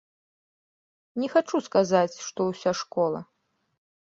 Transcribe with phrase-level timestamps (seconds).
[1.23, 3.19] Не хачу сказаць, што ўся школа.